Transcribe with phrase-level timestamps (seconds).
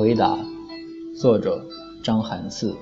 [0.00, 0.38] 回答，
[1.14, 1.62] 作者
[2.02, 2.74] 张寒四。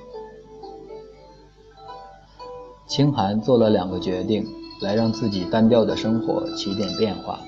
[2.87, 4.47] 清寒做了两个决定，
[4.81, 7.41] 来让自己单调的生活起点变化。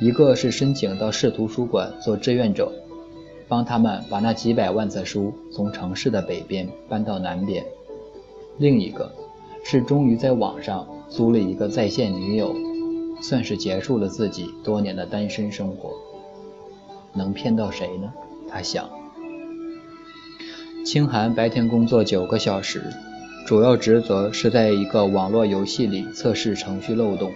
[0.00, 2.72] 一个是申请到市图书馆做志愿者，
[3.46, 7.62] 帮他们把那几百万册书从城市的北边搬到南边；
[8.58, 9.08] 另一个
[9.62, 12.52] 是终于在网上租了一个在线女友，
[13.22, 15.92] 算是结束了自己多年的单身生活。
[17.14, 18.12] 能骗到谁呢？
[18.52, 18.88] 他想。
[20.84, 22.82] 清寒白天工作九个小时，
[23.46, 27.32] 主要职责是在一个网络游戏里测试程序漏洞。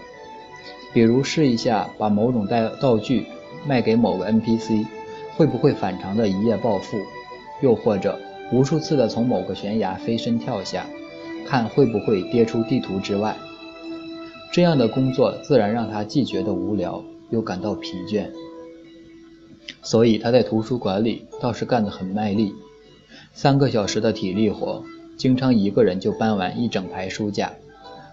[0.93, 3.27] 比如试一下把某种道道具
[3.67, 4.87] 卖给某个 NPC，
[5.37, 6.99] 会不会反常的一夜暴富？
[7.63, 8.19] 又或者
[8.53, 10.87] 无数次的从某个悬崖飞身跳下，
[11.47, 13.37] 看会不会跌出地图之外？
[14.53, 18.27] 这样的工作自然让他既觉得无聊，又感到疲倦。
[19.83, 22.53] 所以他在图书馆里倒是干得很卖力，
[23.33, 24.85] 三个小时的体力活，
[25.17, 27.53] 经常一个人就搬完一整排书架。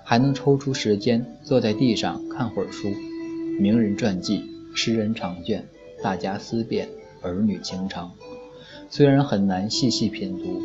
[0.05, 2.89] 还能抽出时间坐在地上看会儿书，
[3.58, 4.44] 名人传记、
[4.75, 5.66] 诗人长卷、
[6.03, 6.89] 大家思辨、
[7.22, 8.11] 儿女情长，
[8.89, 10.61] 虽然很难细细品读，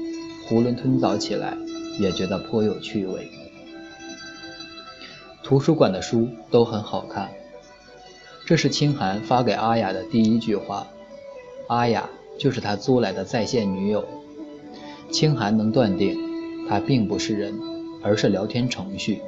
[0.49, 1.57] 囫囵吞枣起来
[2.01, 3.29] 也觉得颇有趣味。
[5.45, 7.31] 图书馆的书都很好看，
[8.49, 10.87] 这是清寒发给阿雅的第一句话。
[11.67, 14.03] 阿雅就是他租来的在线女友。
[15.11, 16.19] 清寒能断定，
[16.67, 17.53] 她并不是人。
[18.03, 19.21] 而是聊天程序，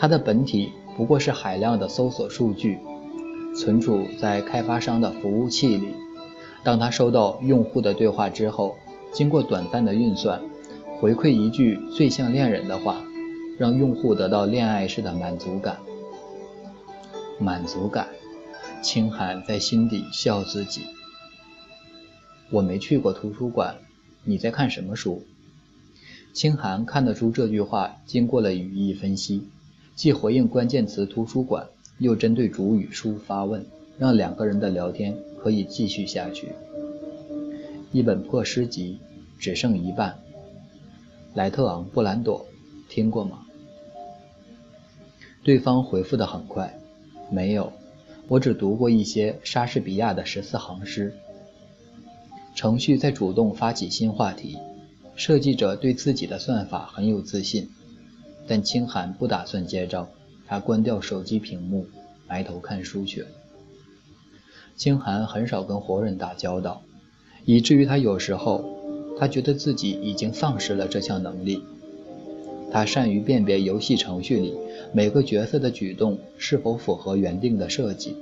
[0.00, 2.78] 她的本体不过是海量的搜索数据，
[3.54, 5.88] 存储在开发商的服务器里。
[6.64, 8.76] 当他收到用户的对话之后，
[9.12, 10.40] 经过短暂的运算，
[10.98, 13.04] 回馈一句最像恋人的话，
[13.58, 15.76] 让用户得到恋爱式的满足感。
[17.38, 18.08] 满足感，
[18.82, 20.82] 清寒在心底笑自己。
[22.50, 23.76] 我没去过图书馆，
[24.24, 25.22] 你在看什么书？
[26.32, 29.48] 清寒看得出这句话经过了语义分析，
[29.94, 31.66] 既回应关键词“图书馆”，
[31.98, 33.66] 又针对主语“书”发问，
[33.98, 36.52] 让两个人的聊天可以继续下去。
[37.90, 38.98] 一本破诗集，
[39.38, 40.16] 只剩一半。
[41.34, 42.46] 莱特昂·布兰朵，
[42.88, 43.40] 听过吗？
[45.42, 46.78] 对方回复的很快，
[47.30, 47.72] 没有，
[48.28, 51.14] 我只读过一些莎士比亚的十四行诗。
[52.54, 54.56] 程序在主动发起新话题。
[55.16, 57.68] 设计者对自己的算法很有自信，
[58.46, 60.08] 但清寒不打算接招。
[60.46, 61.86] 他关掉手机屏幕，
[62.28, 63.28] 埋头看书去了。
[64.76, 66.82] 清寒很少跟活人打交道，
[67.44, 68.64] 以至于他有时候，
[69.18, 71.64] 他觉得自己已经丧失了这项能力。
[72.70, 74.54] 他善于辨别游戏程序里
[74.92, 78.14] 每个角色的举动是否符合原定的设计，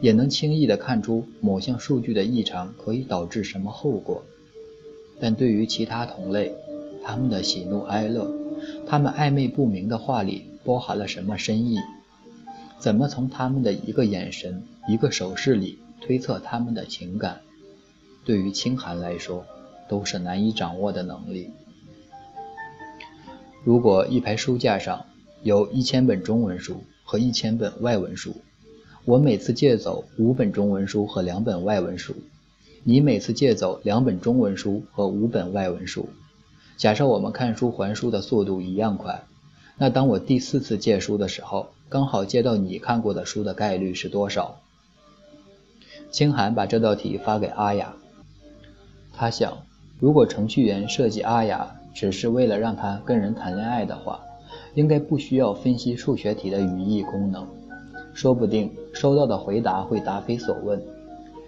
[0.00, 4.22] 也能轻易地看出某项数据的异常可以导致什么后果。
[5.20, 6.54] 但对于其他同类，
[7.04, 8.30] 他们的喜怒哀乐，
[8.86, 11.76] 他们暧昧不明的话里包含了什么深意？
[12.78, 17.40] 怎么从他们的一个眼神、一个手势里推测他们的情感？
[18.24, 19.44] 对于清寒来说，
[19.88, 21.50] 都是难以掌握的能力。
[23.62, 25.04] 如果一排书架上
[25.42, 28.34] 有一千本中文书和一千本外文书，
[29.04, 32.14] 我每次借走五本中文书和两本外文书。
[32.82, 36.08] 你每次借走两本中文书和五本外文书，
[36.78, 39.24] 假设我们看书还书的速度一样快，
[39.76, 44.62] 那当我第四次借书的时候，刚好借到你看过的书的概率是多少？
[46.10, 47.94] 清寒把这道题发给阿雅，
[49.12, 49.58] 他想，
[49.98, 54.20] 如果程序员设计阿雅只是为了让他跟人谈恋爱的话，
[54.74, 57.46] 应该不需要分析数学题的语义功能，
[58.14, 60.80] 说不定收到的回答会答非所问。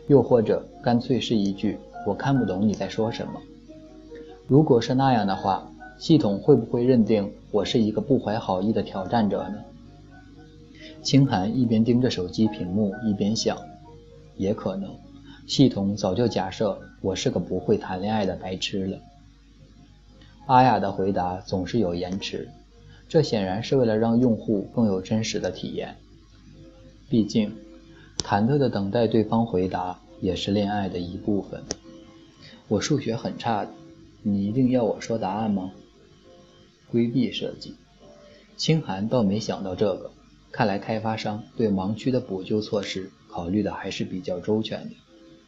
[0.09, 3.35] 又或者干脆是一句“我看不懂你在说什么”。
[4.49, 9.55] 如果是那样的话，系统会不会认定我是一个不怀好意的挑战者呢？
[11.03, 13.57] 清寒一边盯着手机屏幕，一边想：
[14.37, 14.91] 也可能，
[15.47, 18.99] 系统早就假设我是个不会谈恋爱的白痴了。
[20.47, 22.49] 阿雅的回答总是有延迟，
[23.09, 25.97] 这显然是为了让用户更有真实的体验。
[27.09, 27.53] 毕竟。
[28.25, 31.61] 忐忑的等待对方回答，也是恋爱的一部分。
[32.69, 33.67] 我数学很差，
[34.23, 35.73] 你一定要我说答案吗？
[36.93, 37.75] 规避设计，
[38.57, 40.13] 清寒倒没想到这个。
[40.53, 44.95] 看来开发商对盲区的补救措施考虑的还是比较周全的，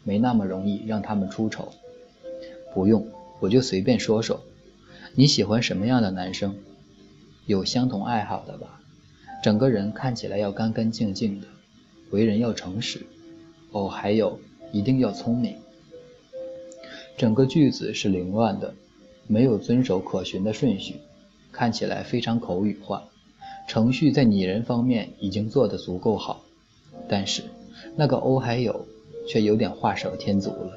[0.03, 1.69] 没那么容易让他们出丑。
[2.75, 3.07] 不用，
[3.39, 4.41] 我就随便说说。
[5.17, 6.57] 你喜欢什么样的男生？
[7.47, 8.81] 有相同爱好的吧？
[9.45, 11.47] 整个人看起来要干干净净的。
[12.11, 13.07] 为人要诚实，
[13.71, 14.41] 哦，还有
[14.73, 15.55] 一定要聪明。
[17.17, 18.75] 整个句子是凌乱的，
[19.29, 20.97] 没有遵守可循的顺序，
[21.53, 23.05] 看起来非常口语化。
[23.69, 26.43] 程序在拟人方面已经做得足够好，
[27.09, 27.45] 但是
[27.95, 28.85] 那个哦还有，
[29.29, 30.73] 却有点画蛇添足了。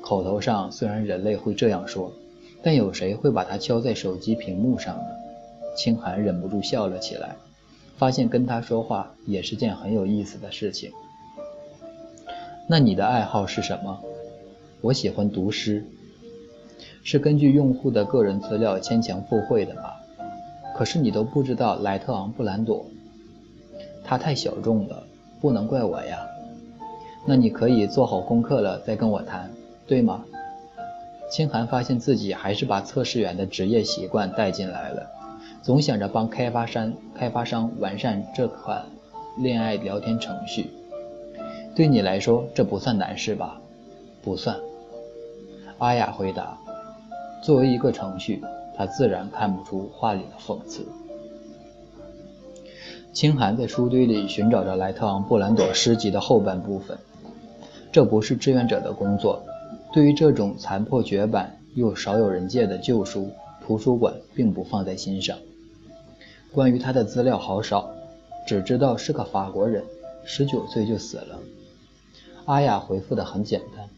[0.00, 2.12] 口头上虽然人类会这样说，
[2.62, 5.04] 但有谁会把它敲在手机屏幕上呢？
[5.76, 7.36] 清寒忍不住笑了起来，
[7.96, 10.90] 发现跟他说话也是件很有意思的事情。
[12.66, 14.00] 那你的爱好是什么？
[14.80, 15.84] 我喜欢读诗，
[17.02, 19.96] 是根据用户的个人资料牵强附会的吧？
[20.76, 22.84] 可是你都不知道莱特昂布兰朵，
[24.02, 25.04] 他太小众了，
[25.40, 26.26] 不能怪我呀。
[27.26, 29.50] 那你可以做好功课了再跟我谈，
[29.86, 30.24] 对吗？
[31.30, 35.06] 清寒发现自己还是把测试员的职业习惯带进来了，
[35.62, 38.84] 总想着帮开发商开发商完善这款
[39.38, 40.70] 恋爱聊天程序。
[41.74, 43.60] 对你来说这不算难事吧？
[44.22, 44.56] 不算。
[45.78, 46.58] 阿雅回答。
[47.42, 48.42] 作为一个程序。
[48.76, 50.86] 他自然看不出话里的讽刺。
[53.12, 56.96] 清寒在书堆里寻找着莱特昂·布兰朵诗集的后半部分。
[57.92, 59.42] 这不是志愿者的工作。
[59.92, 65.36] 对于这种残破绝版又少有人借的旧书，图书馆并不放在心上。
[66.52, 67.90] 关于他的资料好少，
[68.46, 69.82] 只知道是个法国人，
[70.24, 71.38] 十九岁就死了。
[72.44, 73.88] 阿雅回复的很简单，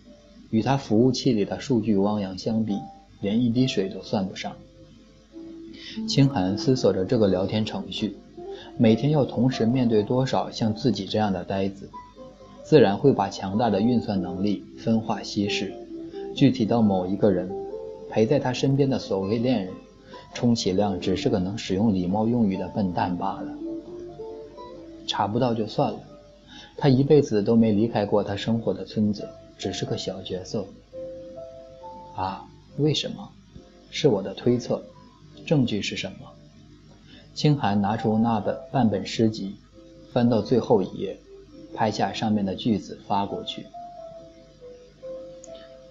[0.51, 2.79] 与他服务器里的数据汪洋相比，
[3.21, 4.53] 连一滴水都算不上。
[6.09, 8.17] 清寒思索着这个聊天程序，
[8.79, 11.89] 每天要同时面对多少像自己这样的呆子，
[12.63, 15.73] 自然会把强大的运算能力分化稀释，
[16.35, 17.51] 具体到某一个人，
[18.11, 19.73] 陪在他身边的所谓恋人，
[20.35, 23.53] 充其量只是个能使用礼貌用语的笨蛋罢了。
[25.07, 26.01] 查不到就算了，
[26.77, 30.65] 他一辈子都没离开过他生活的村子，只是个小角色。
[32.17, 32.47] 啊，
[32.79, 33.29] 为什么？
[33.91, 34.83] 是我的推测。
[35.45, 36.29] 证据是什么？
[37.35, 39.57] 清寒拿出那本半本诗集，
[40.13, 41.19] 翻到最后一页，
[41.75, 43.67] 拍下上面的句子发过去。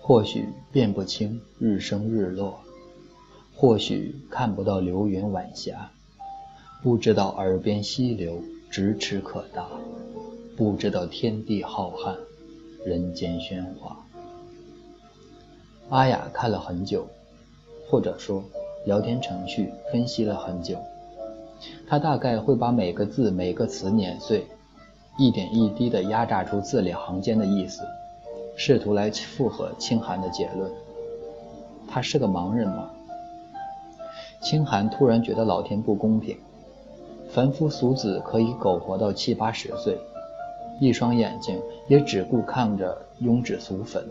[0.02, 2.60] 或许辨不清日升日落，
[3.56, 5.92] 或许看不到流云晚霞，
[6.84, 9.68] 不知道耳边溪流咫尺可达，
[10.58, 12.16] 不知道天地浩瀚，
[12.86, 13.98] 人间喧哗。
[15.90, 17.08] 阿雅看了很久，
[17.90, 18.44] 或者说。
[18.84, 20.76] 聊天程序分析了很久，
[21.88, 24.48] 他大概会把每个字、每个词碾碎，
[25.20, 27.84] 一点一滴地压榨出字里行间的意思，
[28.64, 30.72] 试图来附和清寒的结论。
[31.90, 32.92] 他是个盲人吗？
[34.40, 36.38] 清寒突然觉得老天不公平，
[37.32, 39.98] 凡夫俗子可以苟活到七八十岁，
[40.80, 44.08] 一双眼睛也只顾看着庸脂俗粉，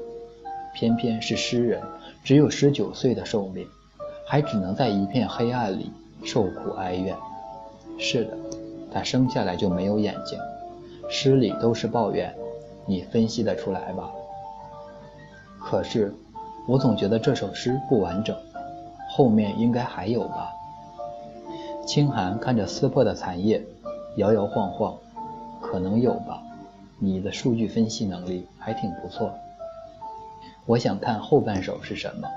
[0.75, 1.81] 偏偏是诗人，
[2.25, 3.64] 只有十九岁的寿命。
[4.26, 5.93] 还只能在一片黑暗里
[6.25, 7.17] 受苦哀怨。
[7.99, 8.37] 是的，
[8.93, 10.37] 他生下来就没有眼睛。
[11.08, 12.35] 诗里都是抱怨，
[12.87, 14.11] 你分析得出来吧？
[15.60, 16.12] 可是，
[16.66, 18.36] 我总觉得这首诗不完整，
[19.10, 20.50] 后面应该还有吧？
[21.86, 23.62] 清寒看着撕破的残页，
[24.16, 24.96] 摇摇晃晃，
[25.60, 26.42] 可能有吧。
[26.98, 29.32] 你的数据分析能力还挺不错。
[30.66, 32.28] 我想看后半首是什么。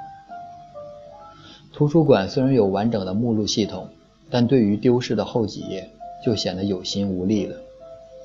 [1.74, 3.88] 图书馆虽然有完整的目录系统，
[4.30, 5.90] 但对于丢失的后几页
[6.24, 7.58] 就显得有心无力了。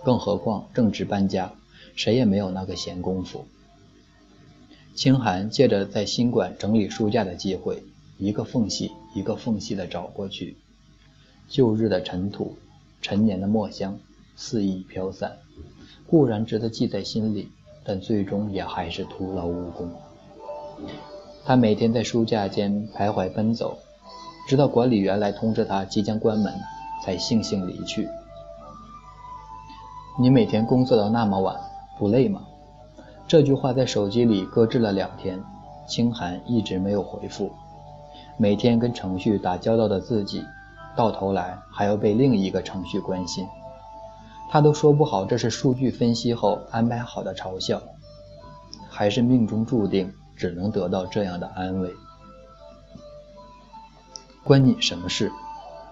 [0.05, 1.51] 更何况正值搬家，
[1.97, 3.45] 谁也没有那个闲工夫。
[4.99, 7.85] 清寒借着在新馆整理书架的机会，
[8.19, 10.57] 一个缝隙一个缝隙地找过去。
[11.47, 12.57] 旧日的尘土、
[13.01, 13.97] 陈年的墨香
[14.35, 15.37] 肆意飘散，
[16.09, 17.49] 固然值得记在心里，
[17.85, 19.89] 但最终也还是徒劳无功。
[21.45, 23.79] 他每天在书架间徘徊奔走，
[24.49, 26.53] 直到管理员来通知他即将关门，
[27.05, 28.09] 才悻悻离去。
[30.21, 31.57] 你每天工作到那么晚，
[31.97, 32.43] 不累吗？
[33.29, 35.39] 这句话在手机里搁置了两天，
[35.87, 37.53] 清寒一直没有回复。
[38.39, 40.43] 每天跟程序打交道的自己，
[40.97, 43.47] 到头来还要被另一个程序关心，
[44.51, 47.83] 他都说不好这是数据分析后安排好的嘲笑，
[48.89, 50.13] 还是命中注定。
[50.39, 51.91] 只能得到这样的安慰，
[54.45, 55.33] 关你什么事？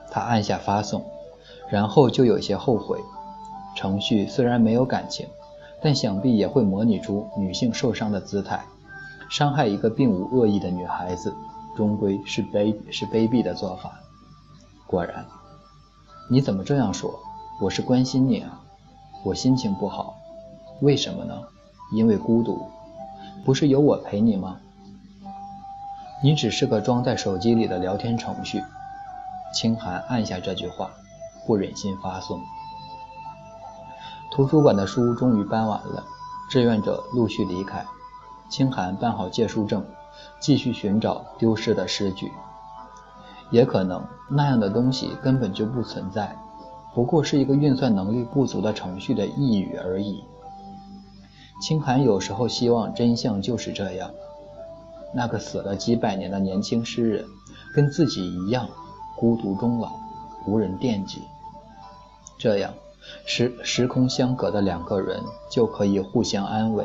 [0.08, 1.04] 他按下发送，
[1.68, 3.00] 然后就有些后悔。
[3.74, 5.26] 程序虽然没有感情，
[5.82, 8.64] 但想必也会模拟出女性受伤的姿态。
[9.28, 11.34] 伤害一个并无恶意的女孩子，
[11.76, 14.00] 终归是卑是卑鄙的做法。
[14.86, 15.26] 果然，
[16.30, 17.18] 你怎么这样说？
[17.60, 18.60] 我是关心你啊。
[19.24, 20.16] 我心情不好，
[20.80, 21.42] 为什么呢？
[21.92, 22.68] 因为孤独。
[23.44, 24.58] 不是有我陪你吗？
[26.22, 28.62] 你只是个装在手机里的聊天程序。
[29.52, 30.90] 清寒按下这句话，
[31.46, 32.40] 不忍心发送。
[34.36, 36.04] 图书馆的书终于搬完了，
[36.50, 37.82] 志愿者陆续离开。
[38.50, 39.82] 清寒办好借书证，
[40.38, 42.30] 继续寻找丢失的诗句。
[43.50, 46.36] 也可能那样的东西根本就不存在，
[46.94, 50.22] 不过是一个运算能力不足的程序的呓语而已。
[51.62, 54.10] 清寒有时候希望真相就是这样：
[55.14, 57.24] 那个死了几百年的年轻诗人，
[57.74, 58.68] 跟自己一样
[59.16, 59.92] 孤独终老，
[60.46, 61.22] 无人惦记。
[62.36, 62.74] 这样。
[63.24, 66.84] 时时空相隔的两个人就可以互相安慰，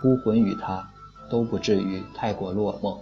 [0.00, 0.88] 孤魂与他
[1.30, 2.96] 都不至于太过落寞。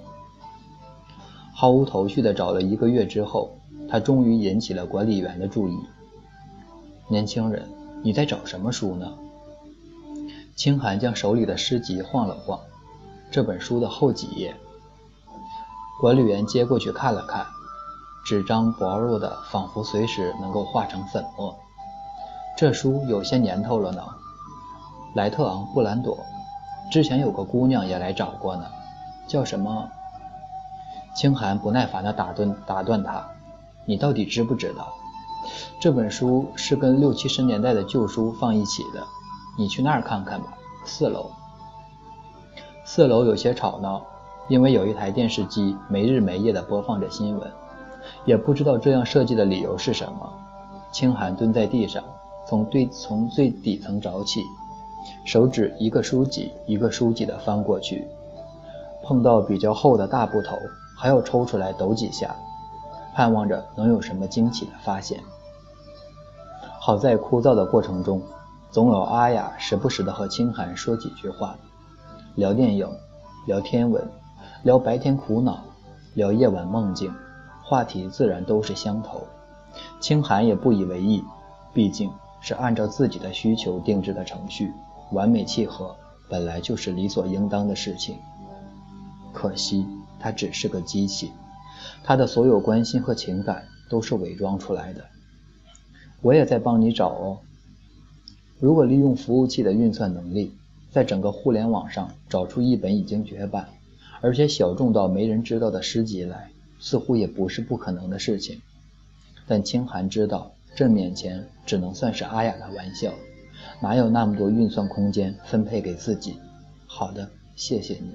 [1.55, 3.57] 毫无头绪地找了一个月之后，
[3.89, 5.79] 他终于引起了管理员的注意。
[7.09, 7.69] 年轻人，
[8.03, 9.13] 你在找什么书呢？
[10.57, 12.61] 清寒将手里的诗集晃了晃，
[13.31, 14.55] 这本书的后几页。
[16.01, 17.47] 管理员接过去看了看，
[18.25, 21.55] 纸张薄弱的，仿佛随时能够化成粉末。
[22.61, 24.03] 这书有些年头了呢，
[25.15, 26.19] 莱特昂·布兰朵，
[26.93, 28.67] 之前有个姑娘也来找过呢，
[29.27, 29.89] 叫什么？
[31.15, 33.27] 清寒不耐烦地打断打断他
[33.87, 34.93] ：“你到底知不知道？
[35.81, 39.03] 这本书是跟六七十年代的旧书放一起的，
[39.57, 40.49] 你去那儿看看吧，
[40.85, 41.31] 四楼。
[42.85, 44.05] 四楼有些吵闹，
[44.49, 47.51] 因为有一台电视机没日没夜地播放着新闻，
[48.27, 50.31] 也不知道这样设计的理由是什么。”
[50.93, 52.05] 清寒蹲在地上。
[52.51, 54.43] 从最从最底层找起，
[55.25, 58.05] 手指一个书籍一个书籍的翻过去，
[59.05, 60.57] 碰到比较厚的大部头，
[60.99, 62.35] 还要抽出来抖几下，
[63.15, 65.21] 盼望着能有什么惊奇的发现。
[66.81, 68.21] 好在枯燥的过程中，
[68.73, 71.55] 总有阿雅时不时的和清寒说几句话，
[72.35, 72.89] 聊电影，
[73.47, 74.05] 聊天文，
[74.65, 75.61] 聊白天苦恼，
[76.15, 77.15] 聊夜晚梦境，
[77.63, 79.23] 话题自然都是相投。
[80.01, 81.23] 清寒也不以为意，
[81.73, 82.11] 毕竟。
[82.41, 84.73] 是按照自己的需求定制的程序，
[85.13, 85.95] 完美契合
[86.29, 88.17] 本来就是理所应当的事情。
[89.33, 89.87] 可惜
[90.19, 91.31] 他只是个机器，
[92.03, 95.05] 他的所有关心和情感都是伪装出来的。
[96.23, 97.39] 我也在帮你找哦。
[98.59, 100.53] 如果利用服务器的运算能力，
[100.91, 103.69] 在整个互联网上找出一本已经绝版，
[104.21, 108.61] 而且小众到没人知道的诗集来，似乎也不是不可能的事情。
[109.47, 110.53] 但清寒知道。
[110.75, 113.13] 这面前只能算是阿雅的玩笑，
[113.81, 116.37] 哪有那么多运算空间分配给自己？
[116.87, 118.13] 好的，谢谢你。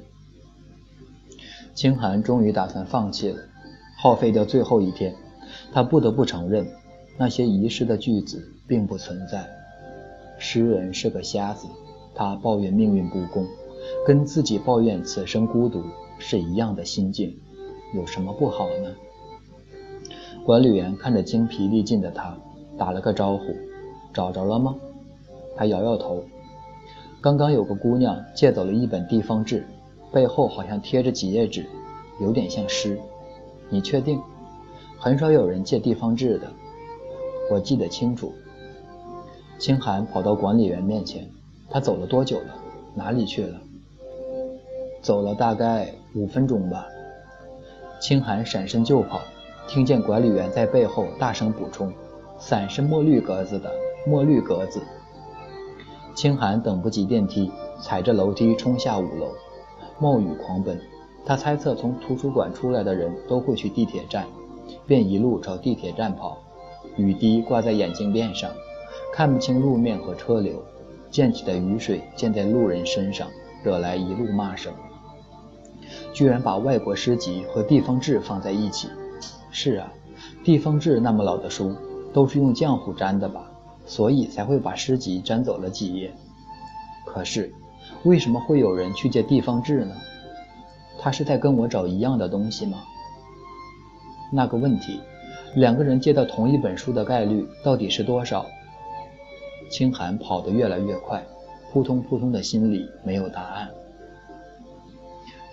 [1.73, 3.39] 清寒终于打算放弃了，
[3.97, 5.13] 耗费掉最后一天，
[5.73, 6.65] 他不得不承认，
[7.17, 9.47] 那些遗失的句子并不存在。
[10.39, 11.67] 诗人是个瞎子，
[12.13, 13.45] 他抱怨命运不公，
[14.07, 15.83] 跟自己抱怨此生孤独
[16.17, 17.37] 是一样的心境，
[17.93, 18.95] 有什么不好呢？
[20.45, 22.37] 管理员看着精疲力尽的他。
[22.77, 23.55] 打了个招呼，
[24.13, 24.75] 找着了吗？
[25.55, 26.23] 他摇摇头。
[27.21, 29.65] 刚刚有个姑娘借走了一本地方志，
[30.11, 31.65] 背后好像贴着几页纸，
[32.19, 32.99] 有点像诗。
[33.69, 34.21] 你确定？
[34.99, 36.47] 很少有人借地方志的，
[37.51, 38.33] 我记得清楚。
[39.57, 41.27] 清寒跑到管理员面前，
[41.69, 42.55] 他走了多久了？
[42.93, 43.59] 哪里去了？
[45.01, 46.85] 走了大概五分钟吧。
[47.99, 49.21] 清寒闪身就跑，
[49.67, 51.91] 听见管理员在背后大声补充。
[52.37, 53.71] 伞是墨绿格子的，
[54.05, 54.81] 墨绿格子。
[56.13, 57.51] 清寒等不及电梯，
[57.81, 59.31] 踩着楼梯冲下五楼，
[59.99, 60.79] 冒雨狂奔。
[61.25, 64.25] 他猜测从图书馆出来的人都会去地铁站，
[64.85, 66.37] 便一路朝地铁站跑。
[66.97, 68.51] 雨滴挂在眼镜链上，
[69.11, 70.63] 看不清路面和车流。
[71.09, 73.27] 溅起的雨水溅在路人身上，
[73.63, 74.73] 惹来一路骂声。
[76.13, 78.89] 居然把外国诗集和地方志放在一起。
[79.49, 79.91] 是啊，
[80.43, 81.73] 地方志那么老的书。
[82.15, 83.51] 都是用浆糊粘的吧，
[83.85, 86.13] 所以才会把诗集粘走了几页。
[87.05, 87.53] 可是，
[88.05, 89.93] 为什么会有人去借地方志呢？
[90.97, 92.77] 他是在跟我找一样的东西吗？
[94.31, 95.01] 那个问题，
[95.55, 98.45] 两个人借到同一本书的概率到底是多少？
[99.69, 101.21] 清寒跑得越来越快，
[101.73, 103.69] 扑通扑通的心里没有答案。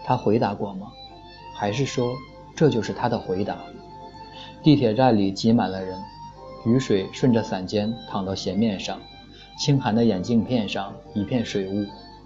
[0.05, 0.93] 他回答过吗？
[1.57, 2.15] 还是说
[2.55, 3.59] 这就是他的回答？
[4.63, 6.01] 地铁站里挤满了人。
[6.65, 9.01] 雨水顺着伞尖淌到鞋面上，
[9.59, 11.85] 清寒的眼镜片上一片水雾。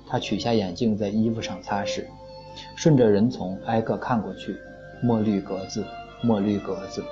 [0.08, 2.04] 他取下眼镜，在衣服上擦拭，
[2.76, 4.56] 顺着人丛挨个看过去。
[5.02, 5.84] 墨绿格子，
[6.22, 7.02] 墨绿格子。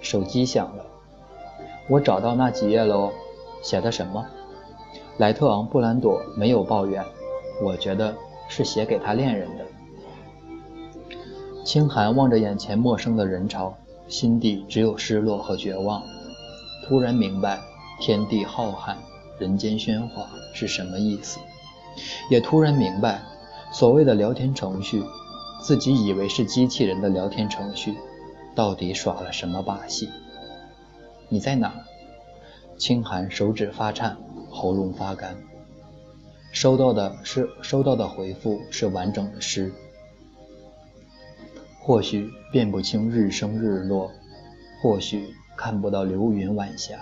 [0.00, 0.84] 手机响了，
[1.88, 3.12] 我找到那几页喽。
[3.62, 4.24] 写的什么？
[5.18, 7.04] 莱特昂·布兰朵没有抱怨，
[7.62, 8.14] 我觉得
[8.48, 9.64] 是写给他恋人的。
[11.64, 13.74] 清寒望着眼前陌生的人潮，
[14.08, 16.02] 心底只有失落和绝望。
[16.86, 17.60] 突然明白
[18.00, 18.96] 天地浩瀚，
[19.38, 21.38] 人间喧哗是什么意思，
[22.30, 23.22] 也突然明白
[23.72, 25.02] 所谓的聊天程序，
[25.62, 27.94] 自己以为是机器人的聊天程序，
[28.54, 30.08] 到底耍了什么把戏？
[31.28, 31.72] 你在哪？
[32.76, 34.16] 清寒手指发颤，
[34.50, 35.36] 喉咙发干。
[36.52, 39.72] 收到的是收到的回复是完整的诗。
[41.86, 44.10] 或许辨不清日升日落，
[44.80, 46.98] 或许看不到流云晚霞，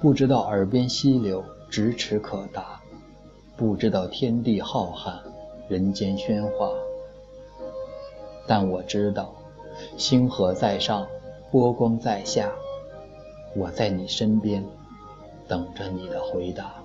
[0.00, 2.80] 不知道耳边溪流咫尺可达，
[3.58, 5.20] 不知道天地浩瀚，
[5.68, 6.70] 人间喧哗。
[8.46, 9.34] 但我知道，
[9.98, 11.06] 星河在上，
[11.50, 12.50] 波光在下，
[13.54, 14.64] 我在你身边，
[15.46, 16.79] 等着你的回答。